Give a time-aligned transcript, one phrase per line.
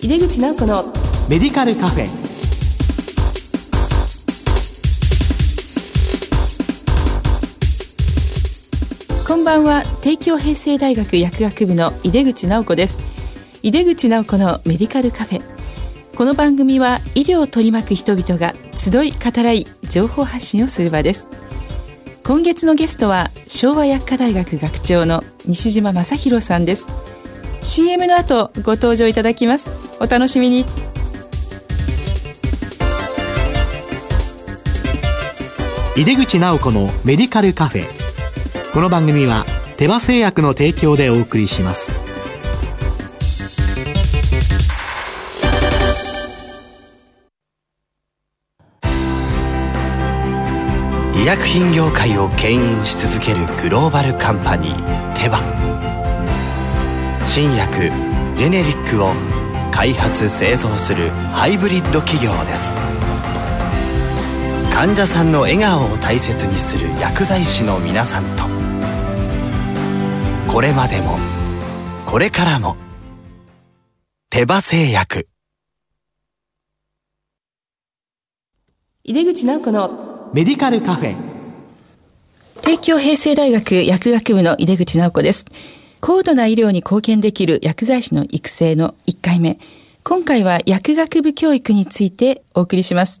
[0.00, 0.84] 井出口直子の
[1.28, 2.06] メディカルカフェ。
[9.26, 9.82] こんばんは。
[10.00, 13.00] 帝京平成大学薬学部の井出口直子です。
[13.64, 15.42] 井出口直子のメディカルカフェ。
[16.16, 21.28] この番組は医療を取り巻く人々が集い語らい情報発信をする場です。
[22.28, 26.86] 今月のゲストは昭和薬科大学学長の西島正弘さんです
[27.62, 29.70] CM の後ご登場いただきます。
[30.00, 30.64] お楽しみに。
[35.96, 37.84] 井出口直子のメディカルカフェ。
[38.72, 39.44] この番組は
[39.76, 41.92] 手羽製薬の提供でお送りします。
[51.16, 55.57] 医薬品業界を牽引し続けるグローバルカンパニーテバ
[57.38, 57.92] 新薬
[58.36, 59.12] ジェネリックを
[59.70, 62.80] 開発製造するハイブリッド企業です。
[64.74, 68.42] 患者さんの笑顔を大切にする薬剤師の皆さんと。
[70.52, 71.16] これまでも
[72.04, 72.76] これからも
[74.30, 75.28] 手羽製薬。
[79.04, 81.16] 井出口直子のメディカルカフェ。
[82.62, 85.46] 帝京平成大学薬学部の井出口直子です
[86.00, 89.58] 高度な医療に貢献できる薬剤師の育成の1回目。
[90.04, 93.20] 今回は薬学部教育についてお送りします。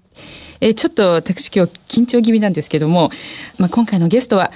[0.60, 3.10] えちょっと私今日緊張気味なんですけども、
[3.58, 4.50] まあ、今回のゲストは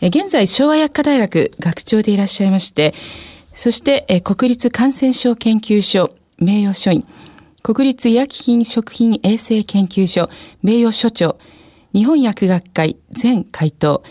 [0.00, 2.94] え現在昭和薬科大学学長でいらっしゃいまして
[3.52, 7.04] そしてえ国立感染症研究所名誉所員
[7.62, 10.28] 国立医薬品食品衛生研究所
[10.62, 11.38] 名誉所長
[11.94, 14.02] 日本薬学会前会頭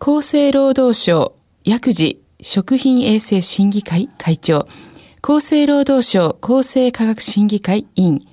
[0.00, 4.68] 厚生労働省薬事食品衛生審議会会長
[5.22, 8.26] 厚生労働省厚生科学審議会委員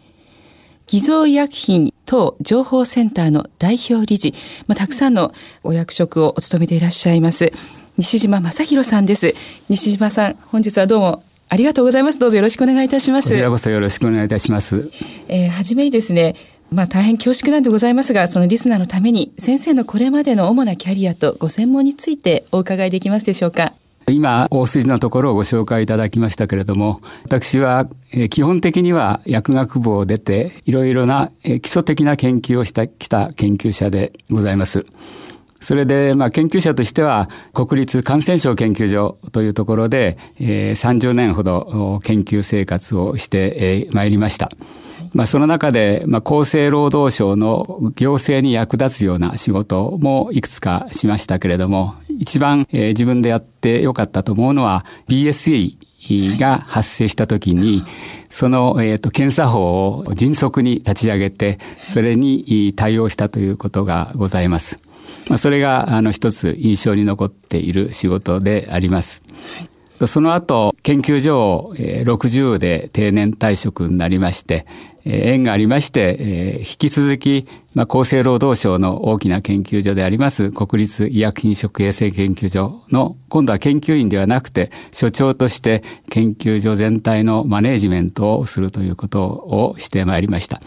[0.85, 4.35] 偽造医薬品等情報センターの代表理事、
[4.67, 5.33] まあ、たくさんの
[5.63, 7.51] お役職をお務めていらっしゃいます
[7.97, 9.33] 西島正弘さんです
[9.69, 12.17] 西島さん本日はどうもありがとうございます。
[12.17, 13.29] どうぞよろしくお願いいたします。
[13.29, 14.89] こちらこそよろしくお願いいたします。
[15.27, 16.35] えー、はじめにですね、
[16.71, 23.73] まあ大変恐縮なんでございますが、そのリスナーのために先生のこれまでの主なキャリアとご専門についてお伺いできますでしょうか。
[24.07, 27.87] 今、大筋のところをご紹介いただきましたけれども、私は
[28.29, 34.85] 基本的には薬学部を出て、いろいろな基礎的な研究をしてきた研究者でございます。
[35.59, 44.51] それで、まあ、研究者としては、国立感染症研究所というところで、えー、30年ほど研究生活をしてまいりました。
[45.15, 55.77] まあ、その中で、まあ、厚生労働省の行政に役立つような仕事もいくつかしましたけれども、一番、えー、自分でやってよかったと思うのは BSE
[56.37, 57.85] が発生したときに、
[58.27, 64.79] その、えーと、検査法を迅速に立ち上げて、それに対応したということがございます。
[65.29, 69.21] まあ、それがあの一つ印象に残っている仕事であります。
[70.07, 74.65] その後、研究所を60で定年退職になりまして、
[75.05, 90.61] 縁がありまして、え引き続き、まあ、厚生労働省の大きな研究所であります国立医薬品食衛生研究所の今度は研究員ではなくて所長として研究所全体のマネージメントをするということをしてまいりました。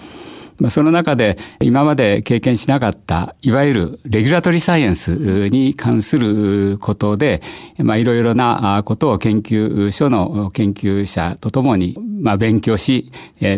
[0.60, 7.42] まあ、その中で今まで経験しなかったいわゆるレギュラトリサイエンスに関することで、
[7.78, 13.12] まあ、いろいろなことを研究所の研究者とともにまあ勉強し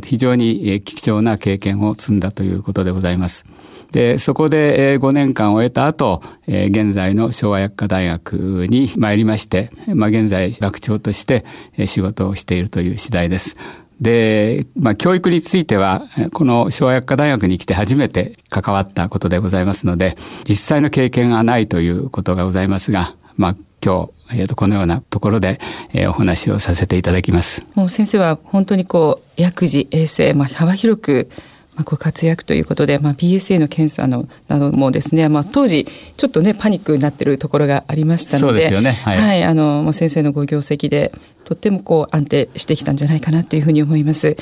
[0.04, 3.44] 非常に貴重な経験を積んだということでございます。
[3.92, 11.44] で、そこで5年間を終えた後、現在の昭和薬科大学に参りまして、まあ、現在学長として
[11.86, 13.56] 仕事をしているという次第です。
[14.00, 16.02] で、まあ、教育については、
[16.32, 20.16] この昭和薬科大学に来て初めて関わったことでございますので、
[20.48, 25.60] 実際の経験がないということがございますが、まあ、今日、えー、とこのようなところで、
[25.92, 27.64] えー、お話をさせていただきます。
[27.74, 31.30] もう先生は本当にこう、薬事、衛生、まあ、幅広く、
[31.76, 35.86] まあ、ご活躍ということで、まあ、BSA の検査のなどもですね、まあ、当時
[36.16, 41.12] ちょっとねパニックになってるところがありましたのでそうですよねはい、はい、あの、まあ、先生のご業績で
[41.50, 44.36] とってもこう安定してきたんじゃないかなっていうふうに思います。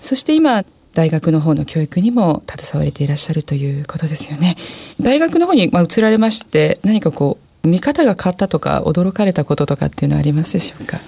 [0.00, 0.64] そして今
[0.94, 4.56] 大学の方の教育にも携われていらっしゃるということですよね。
[5.00, 11.00] 大学の方にまあ移られまして何かこう見方が変わったとか驚かれたこととかっていうのはありますでしょうか？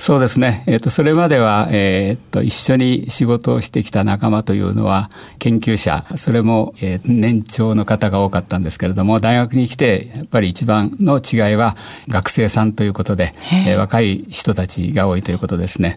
[0.00, 0.64] そうですね。
[0.66, 11.76] えっ、ー、と、それまでは、えっ、ー、と、一緒に仕事をしてきた仲間というのは、研究者、それも、えー、年長の方が多かったんですけれども、大学に来て、やっぱり一番の違いは、
[12.08, 13.34] 学生さんということで、
[13.66, 15.96] えー、若い人たちが多いということですね。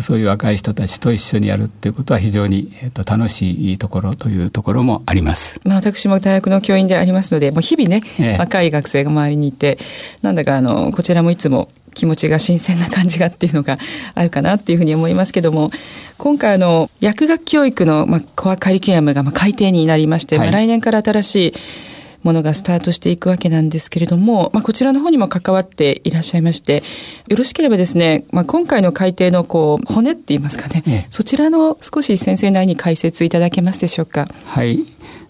[0.00, 5.60] そういう若い人たちと一緒にやるっていうことは非常に、えーと、楽しいところというところもあります。
[5.64, 9.78] まあ、私も大学の教員でありますので、もう日々ね、えー、若い学生が周りにいて、
[10.22, 13.76] なんだかあのこちらもいつも気持ちが新鮮な感じがっていうのが
[14.14, 15.70] あるかなっていうふうに思いますけども
[16.18, 21.54] 今回あの薬学教育の、まあ、コアカリキュラムがまあ改定になりまして、はい、まあ、来年から新しい
[22.22, 26.82] ものがスタートしていくわけなんですけれども、まあ、こちらの方にも関わっていらっしゃいまして、
[27.28, 34.28] よろしければですね、まあ、今回の改定のこう、骨って言いますかね、ええ、そちらの少し先生なりに解説いただけますでしょうか？
[34.46, 34.80] はい。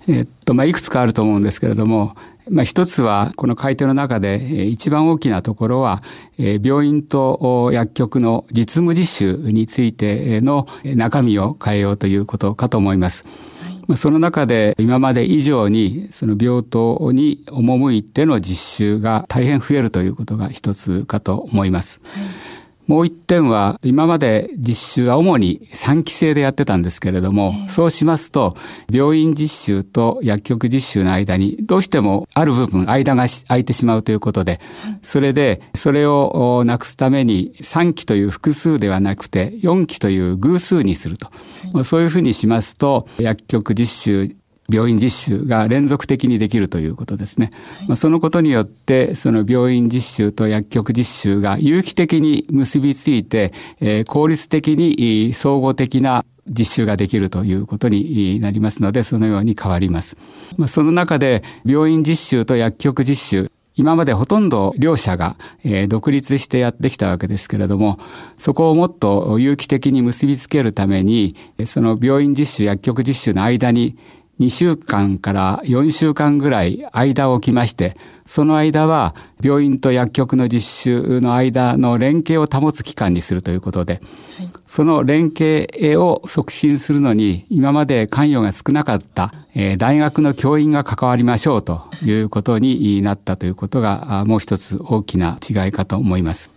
[0.08, 2.16] えっと、まあ、いくつかあると思うんですけれども、
[2.50, 6.02] まあ、一つはこの改定の中で一番大きなところは
[6.36, 13.24] 病院と薬局の実務実習についての中身を変えようということかと思います。
[13.96, 22.00] その中で今まで以上にその病棟に赴いての実習が大変増えるということが一つかと思います。
[22.04, 28.56] はいもう一点は、今まで実習は主に3期生でやってたんですけれども、そうしますと、
[28.90, 34.60] 病院実習と薬局実習の間に、どうしてもある部分、間が空いてしまうということで、
[35.00, 41.30] それで、それをなくすために、3期という複数ではなくて、4期という偶数にすると。
[41.84, 44.36] そういうふうにしますと、薬局実習
[44.72, 47.50] 病院実習が連続的にできるということですね。
[47.86, 60.16] はい、そのことによって、その病院実習と薬局実習が有機的に結びついて、えー、効率的に総合的な実習ができるということになりますので、そのように変わります。
[60.66, 67.98] その中で、病院実習と薬局実習、今までほとんど両者が、えー、独立してやってきたわけですけれども、
[68.36, 73.96] そこをもっと有機的に結びつけるために、その病院実習、薬局実習の間に
[74.42, 96.50] 2週間から4週間ぐらい間を置きまして、その間は病院と薬局の実習の間の連携を保つ期間にするということで、はい、その連携を促進するのに今まで関与が少なかった、え大学の教員が関わりましょうということになったということがもう一つ大きな違いかと思います。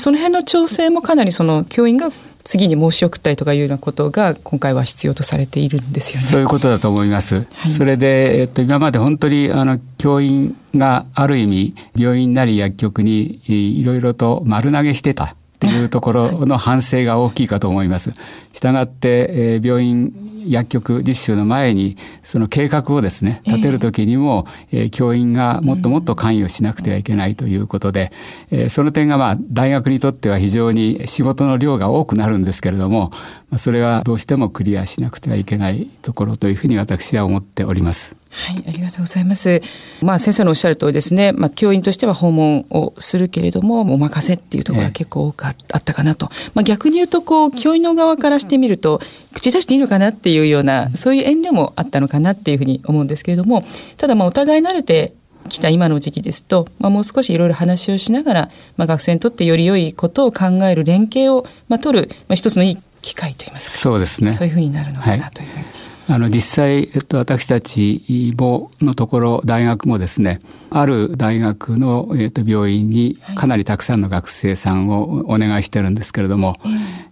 [0.00, 2.10] その辺の調整もかなりその教員が
[2.44, 6.26] 次に申し送ったりとかいうようなことが今回は必要とされているんですよね。
[6.26, 7.46] そういうことだと思います。
[7.52, 15.34] はい、それで、えっと、今まで本当にあの教員がある意味病院なり薬局にいろいろと丸投げしてた。
[15.56, 18.12] っていうところの反省が大きいかと思います。
[18.52, 28.12] したがって、えー、病院薬局実習の前にその計画をですね立てる時にも、えー、教員がもっともっと関与しなくてはいけないということで、
[28.50, 33.10] えー、その点がまあ大学にとっては非常に仕事の量が多くなるんですけれども
[33.56, 38.16] それはどうしてもクリアしなくてはいけないところというふうに私は思っております。
[38.36, 39.62] はい、ありがとうございます。
[40.02, 46.28] まあ先生のおっしゃる通りですね、まあ教員としては訪問をするけれども、お任せっていうところが結構多かったかなと。
[46.52, 49.00] まあ逆に言うと、こう、教員の側からしてみると、
[49.32, 53.64] 口出していいのかなっていうような、そういう遠慮もあったのかなっていうふうに思うんですけれども、
[53.96, 55.14] ただまあお互い慣れて
[55.48, 64.30] きた今の時期ですと、まあ、もう少しいろいろ話をしながら、まあ、学生にとってより良いことを考える連携を、まあ、取る、まあ、一つのいい機会といいますか、そうですね。
[64.30, 65.64] そういうふうになるのかなというふうに。
[65.64, 70.38] はいあの実際、えっと、私たちものところ大学もですね
[70.70, 76.56] ある大学の、えっと、病院にかなりたくさんの学生さんをお願いしてるんですけれども、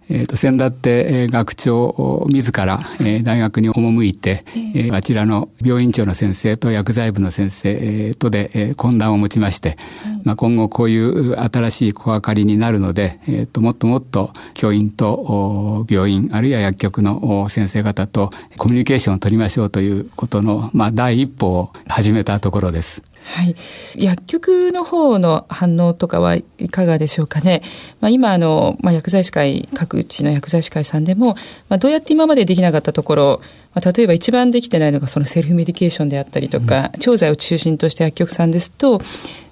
[0.09, 4.43] えー、と先だって学長自ら、えー、大学に赴いて、
[4.75, 9.77] えー、あちらの病院長の先生と薬剤部の先生とで、えー、懇談を持ちまして、
[10.23, 23.03] まあ、今後こういう新しい小がかりになるので、えー、ともっともっと教員と病院あるいは薬局の先生方とコミュニケーションを取りましょうということの、まあ、第一歩を始めたところです。
[23.25, 23.55] はい、
[23.95, 27.61] 薬局の方の反応とかはいかがでしょうかね。
[27.99, 31.35] まあ、今あの、まあ、薬剤師会各地の薬剤師会さんでも、
[31.67, 33.41] まあ、どうやって今までできなかったところ
[33.75, 39.01] まあ、例えば一番できてないのがそのセルフメディケーションであったりとか、うん、調剤を中心とした薬局さんですと、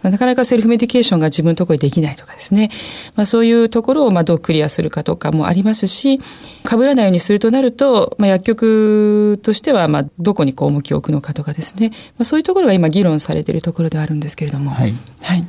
[0.10, 2.70] なかなかセルフメディケーションが自分のところにできないとかですね。
[3.16, 6.20] まあそういうところをまあどうクリアするかとかもありますし、
[6.70, 11.90] 被らないようにするとなると、まあ薬局としてはまあどこにこう向きを置くのかとかですね。
[12.18, 14.72] まあそういうところが今議論されているところであるんですけれども。
[14.72, 14.94] はい。
[15.22, 15.46] はい。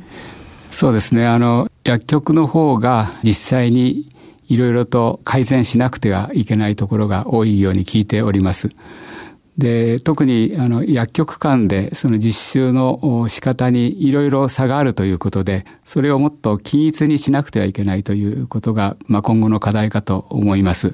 [0.69, 1.25] そうですね。
[1.25, 4.07] あの、薬局の方が実際に
[4.47, 8.69] いろいろと改善しなくてはいけないところが多いように聞いております。
[9.57, 20.93] で特にあの薬局間でその実習の仕方にいろいろ差があるということでそれをもっと均一にしなくてはいけないということが、まあ、今後の課題かと思います。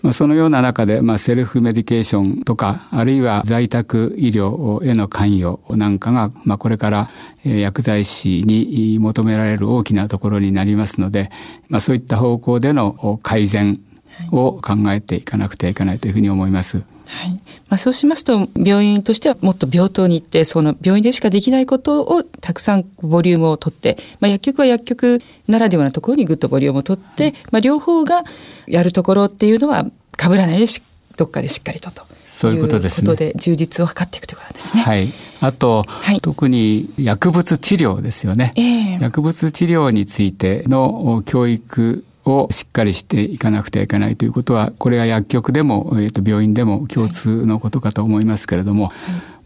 [0.00, 7.10] まあ、そのような中で、まあ、セルフメディケーションとかあるいは在宅医療への関与なんかが、まあ、これから
[7.44, 11.30] 薬剤師に求められる大きなところになりますので、
[11.68, 13.80] まあ、そういった方向での改善
[14.30, 16.84] を考えていかなくてはいけないというふうに思います。
[17.08, 28.24] はいまあ、そうしますと病院としてはもっと病棟に行ってその病院でしかできないことをたくさんボリュームを取って、まあ、薬局は薬局ならではのところにぐっとボリュームを取って、はい、まあ、両方が
[28.66, 29.86] やるところっていうのは
[30.18, 30.66] 被らないで
[31.16, 32.06] どっかでしっかりとと。
[32.26, 33.16] そういうことですね。
[33.16, 34.82] で充実を図っていくということですね。
[34.82, 35.12] はい。
[35.40, 39.02] あと、はい、特に薬物治療ですよね、えー。
[39.02, 48.92] 薬物治療についての教育をしっかりしていかなくてはいけないということはこれは薬局でも、えー、と病院でも共通のことかと思いますけれども、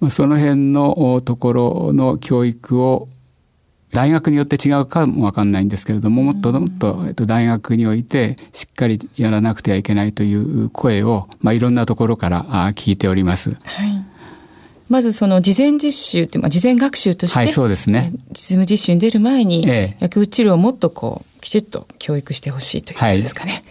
[0.01, 3.09] はい、その辺のところの教育を
[3.93, 13.51] 大学によって違うかもわかんないんですけれどももっともっと、えっと、大学においてしっかりやらなくてはいけないという声を、まあ、いろんなところから聞いております。
[13.63, 14.13] はい
[14.89, 18.13] まずその事前実習って、まあ、事前学習として、はい、そうですね。
[18.33, 19.67] 実務実習に出る前に、
[20.01, 23.53] 薬物治療をもっとこう、きちっと教育してほしいということですかね。
[23.53, 23.63] はい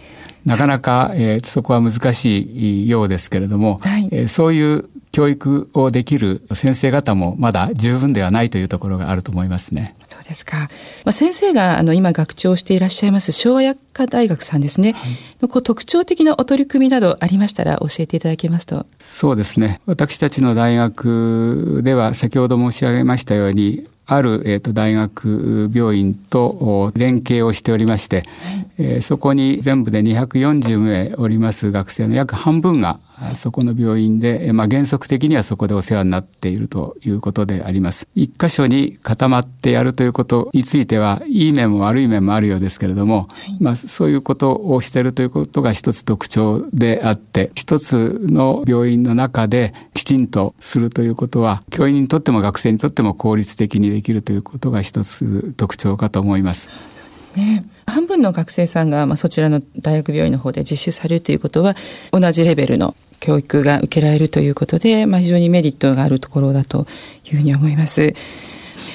[0.44, 9.94] なかなか、えー、そこは難しいようですけれども、はい、えー、そういう教育をできる先生方もまだ十分ではないというところがあると思いますね。
[10.08, 10.70] そうですか。
[11.04, 14.92] まあ、先生があの今学長をしていらっしゃいます昭和薬科大学さんですね。
[14.92, 18.86] はい、こう特徴的なお取り組みなどありましたら教えていただけますと。
[18.98, 19.82] そうですね。
[19.84, 32.98] 私たちの大学では先ほど申し上げましたようにある、えーと、大学病院と連携をしておりまして、はい、えー、そこに全部で240名おります学生の約半分が
[33.34, 38.08] そこの病院で、まあ、原則的にはそこでお世話になっているということであります。
[38.14, 56.68] 一箇所に固まってやるということについてはいい面も悪い面もあるようですけれども、はい、まあ、そういうことをしているということが一つ特徴であって一つの病院の中できちんとするということは教員にとっても学生にとっても効率的にできるということが一つ特徴かと思います。
[56.88, 57.64] そうですね。
[57.86, 61.76] 半分の学生さんが、まあ、そちらの大学病院の方で実習されるということは
[62.10, 66.86] 同じレベルの教育が受けられるということで、まあ、非常にメリットがあるところだと
[67.24, 68.14] いうふうに思います。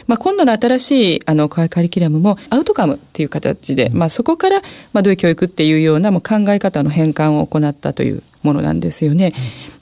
[0.08, 4.62] まあ、今度の新しいあのカリキュラムもアウトカムっていう形で、まあ、そこから
[4.94, 9.34] まあどういう教育っていうようなもう考え方の変換を行ったというものなんですよね。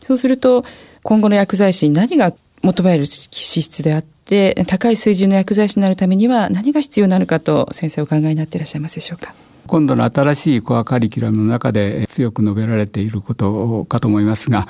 [0.01, 0.65] そうすると
[1.03, 9.33] 今後の薬剤師に何が求められる資質であって高い水準の薬剤師になるためには何が必要なのかと先生お考えになっていらっしゃいますでしょうか？
[9.67, 14.67] 今度の新しいコアカリキュラムの中で強く述べられていることかと思いますが、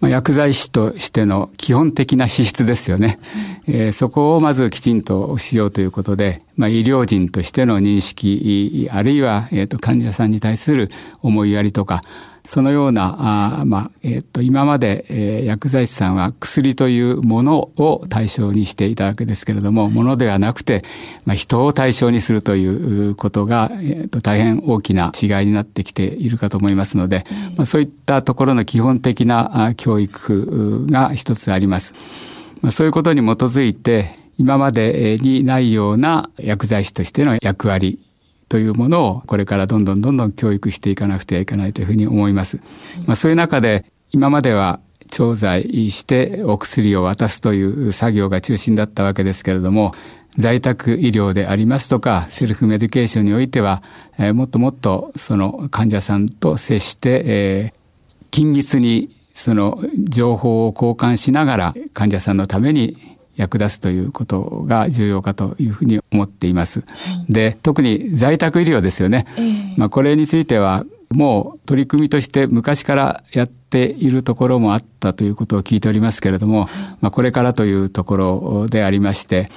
[0.00, 3.18] まあ、薬剤師としての基本的な資質ですよね、
[3.66, 10.88] うん、えー、そこをまずきちんとしようということで、まあ、医療人としての認識あるいは、えー、と患者さんに対する
[11.20, 12.00] 思いやりとか
[12.48, 20.82] そのようなあ、まあえー、と今まで、えー、薬剤師さんは薬というものを対象にしていたわけですけれどもものではなくて、
[21.26, 22.66] まあ、人を対象にするとい
[23.10, 27.26] うことが、えー、と大変大きな違いになってきているかと思いますので、
[27.58, 31.92] まあ、そういったところの基本的な教育が一つあります。
[32.62, 37.98] まあ、そういうことに基づいて今までにないような薬剤師としての役割
[38.48, 42.60] というものをこれからどんどんどんどん教育していかなくてはいけないというふうに思います。
[43.06, 49.92] まあ、そういう中で今までは調剤してお薬を渡すという作業が中心だったわけですけれども
[50.36, 53.82] 在宅医療でありますとかセルフメディケーションにおいては、
[54.18, 63.07] えー、もっともっとその患者さんと接して、えー、緊密にその情報を交換しながら患者さんのために
[63.38, 66.80] 役立つということが重要かというふうに思っています。
[66.80, 66.86] は
[67.28, 76.68] い、で特に在宅医療ですよね、えー、まあ、これについてはもう取り組みとして昔からやっているところもあったということを聞いておりますけれども、はい、
[77.00, 79.48] まあ、これからというところでありまして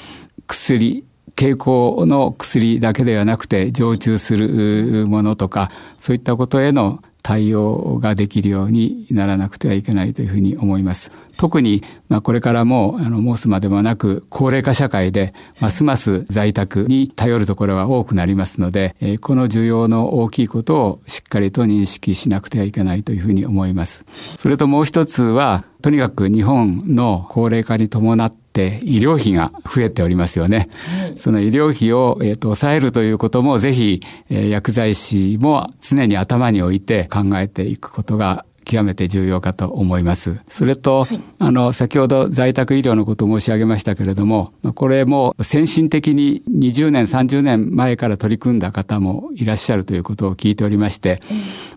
[0.47, 1.03] 薬
[1.35, 11.11] 経口の薬だけではなくて常駐するものとかそういったことへの対応ができるようにならなくてはいけないというふうに思います。
[11.41, 24.05] 特に、まあ、これからもあの申すまでもなく高齢化社会でますます在宅に頼るところが多くなりますので、えー、この需要の大きいことをしっかりと認識しなくてはいけないというふうに思います。
[24.37, 30.67] それともう一つはとにかく日本の高齢化に伴って医療費が増えておりますよね。
[31.15, 40.39] その医療費を、えーと、抑えるということもぜひ、えー、薬剤師も常に頭に置いて考えていくことが極めて重要かと思います。
[40.47, 51.19] それと、はい、あの、先ほど在宅医療のことを申し上げましたけれども、これも先進的に20年、30年前から取り組んだ方もいらっしゃるということを聞いておりまして、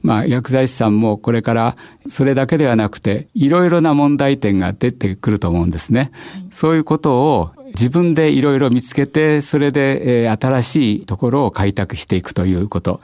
[0.03, 6.13] まあ、薬剤師さんもこれからそれだけではなくて、いろいろな問題点が出てくると思うんですね。
[6.53, 13.01] そういうことを自分でいろいろ見つけて、それで、えー、新しいところを開拓していくということ。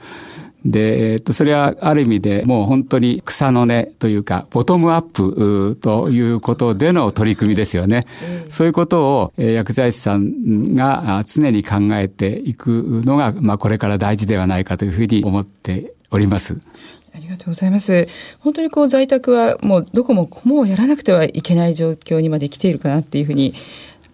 [0.65, 8.05] で、えっと、それはある意味でもう本当に草の根というか、ボトムアップということでの取り組みですよね。
[8.45, 16.57] うん、そういうことを、えー、薬剤師さんが常に考えていくのが、まあ、これから大事ではないかというふうに思っております。
[17.13, 18.07] ありがとうございます。
[18.39, 23.53] 本当にこう在宅はもうどこももうやらなくてはいけない状況にまで来ているかなっていうふうに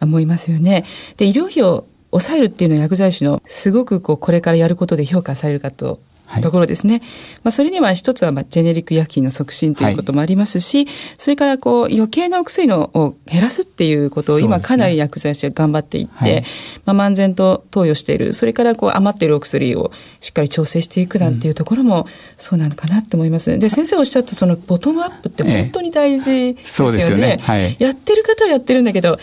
[0.02, 0.86] 思いますよね。
[1.18, 6.00] で、医療費を抑えるっていうのは薬剤師のすごくこうこれからやることで評価されるかと
[6.42, 6.96] ところですね。
[6.96, 7.02] はい、
[7.44, 16.44] まあ、それには一つは、まあ、ジェネリック薬品の促進ということもありますし、はい、それからこう余計なお薬のを減らすっていうことを今かなり薬剤師は頑張っていって、ね
[16.86, 18.34] まあ、漫然と投与している。
[18.34, 22.08] それからこう余っているお薬をしっかり調整していくなんていうところも
[22.38, 23.58] そうなのかなと思います。
[23.58, 26.98] で、先生おっしゃったそのボトムアップって本当に大事ですよね。
[27.00, 29.20] ええ、よねはい、やってる方はやってるんだけど、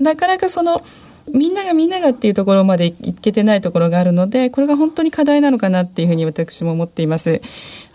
[0.00, 0.82] なかなかその、
[1.32, 7.40] みんながみんながっていうところまでいけてないところがあるのでこれが本当に課題なのかなっていうふうに私も思っています。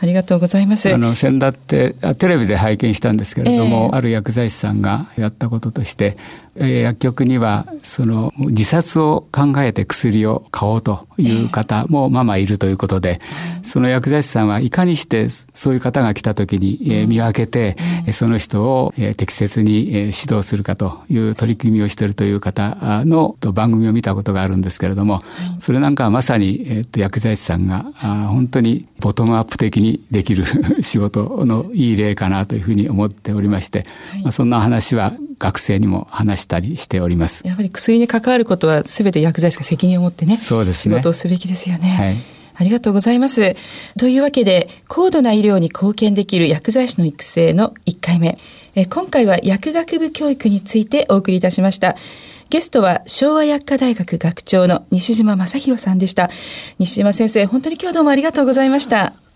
[0.02, 0.94] ありがとうございます。
[0.94, 6.16] あの先だってテレビで拝見したんですけれども、えー、ある薬剤師さんがやったこととして
[6.56, 13.20] 薬局にはその自殺を考えて薬を買おうという方もまあまあいるということで、
[13.64, 17.78] その薬剤師さんはいかにしてそういう方が来た時に見分けて、
[18.12, 25.22] その人を適切に指導するかという取り組みをしているという方の番組を見たことがあるんですけれども、
[25.60, 27.84] それなんかはまさに薬剤師さんが
[28.30, 30.46] 本当にボトムアップ的にできる
[30.82, 33.86] 仕事のいい例かなというふうに思っておりまして、
[34.32, 37.42] そんな話は学生にも話したりしております。
[37.46, 41.90] やはり薬に関わることは全て薬剤師が責任を持ってね、そうですね仕事をすべきですよね。
[41.90, 43.56] はいありがとうございます。
[43.98, 48.38] というわけで、高度な医療に貢献できる薬剤師の育成の1回目。
[48.76, 51.96] え今回は薬学部教育についてお送りいたしました。
[52.50, 56.30] ゲストは昭和薬科大学学長の西島正弘さんでした。
[56.80, 59.14] 西島先生、本当に今日どうもありがとうございました。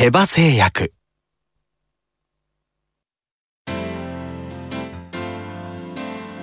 [0.00, 0.94] 手羽製薬。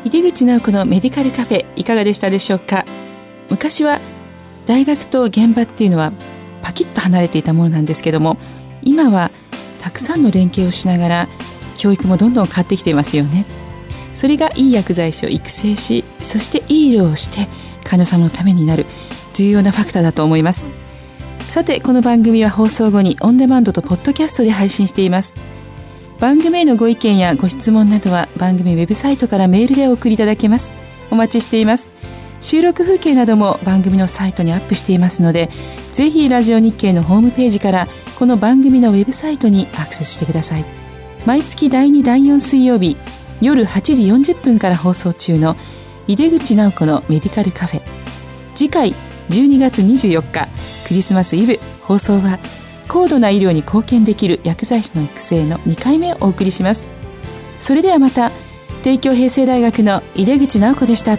[0.06, 2.86] 井出口直子のメディカルカフェいかがでしたでしょうか？
[3.50, 4.00] 昔は
[4.68, 6.12] 大学と現場っていうのは
[6.62, 8.38] パキッと離れていたものなんですけども
[8.84, 9.32] 今は
[9.82, 11.28] たくさんの連携をしながら
[11.80, 13.44] 教育もどんどん変わってきていますよね。
[14.14, 17.48] それがいい薬剤師を育成しそしていい医療をして
[17.84, 18.86] 患者様のためになる
[19.34, 20.68] 重要なファクターだと思います。
[21.48, 25.34] さてこの番組は放送後にオンデマンドとポッドキャストで配信しています。
[26.20, 30.72] 番組へのご意見やご質問などは番組ウェブサイトからメールでお送りいただけます。
[31.10, 31.88] お待ちしています。
[32.42, 35.50] 収録風景なども番組のサイトにアップしていますので
[35.94, 37.88] ぜひラジオ日経のホームページから
[38.20, 40.66] この番組のウェブサイトにアクセスしてください。
[41.26, 42.98] 毎月第2第4水曜日
[43.42, 45.56] 夜8時40分から放送中の
[46.08, 47.82] 井出口直子のメディカルカフェ。
[48.54, 48.94] 次回
[49.30, 50.48] 12月24日
[50.88, 52.40] クリスマスイブ放送は
[52.88, 56.88] 高度な医療に貢献できる薬剤師の育成の2回目をお送りします。
[57.60, 58.32] それではまた
[58.84, 61.18] 帝京平成大学の井出口直子でした。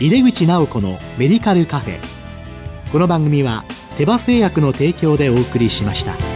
[0.00, 1.98] 井出口直子のメディカルカフェ。
[2.90, 3.62] この番組は
[3.96, 6.29] 手羽製薬の提供でお送りしました。